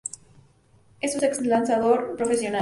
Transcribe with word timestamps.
Es 0.99 1.15
un 1.15 1.23
ex-lanzador 1.23 2.15
profesional. 2.17 2.59